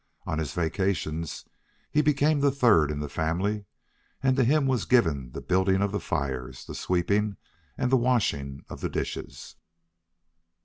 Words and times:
On 0.25 0.39
his 0.39 0.53
vacations 0.53 1.45
he 1.91 2.01
became 2.01 2.39
the 2.39 2.49
third 2.49 2.89
in 2.89 2.97
the 3.01 3.07
family, 3.07 3.65
and 4.23 4.35
to 4.35 4.43
him 4.43 4.65
was 4.65 4.85
given 4.85 5.31
the 5.33 5.41
building 5.41 5.83
of 5.83 5.91
the 5.91 5.99
fires, 5.99 6.65
the 6.65 6.73
sweeping, 6.73 7.37
and 7.77 7.91
the 7.91 7.97
washing 7.97 8.65
of 8.67 8.81
the 8.81 8.89
dishes. 8.89 9.57